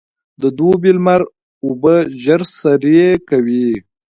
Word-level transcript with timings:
د 0.41 0.43
دوبي 0.57 0.91
لمر 0.97 1.21
اوبه 1.65 1.95
ژر 2.21 2.41
سرې 2.57 3.05
کوي. 3.29 3.69